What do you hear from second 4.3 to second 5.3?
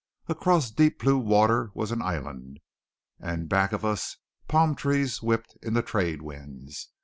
palm trees